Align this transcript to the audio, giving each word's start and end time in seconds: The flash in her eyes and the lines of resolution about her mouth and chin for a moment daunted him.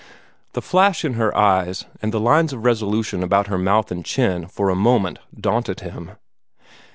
The 0.53 0.63
flash 0.63 1.05
in 1.05 1.13
her 1.13 1.37
eyes 1.37 1.85
and 2.01 2.11
the 2.11 2.19
lines 2.19 2.53
of 2.53 2.65
resolution 2.65 3.21
about 3.21 3.45
her 3.45 3.59
mouth 3.59 3.91
and 3.91 4.03
chin 4.03 4.47
for 4.47 4.71
a 4.71 4.75
moment 4.75 5.19
daunted 5.39 5.81
him. 5.81 6.13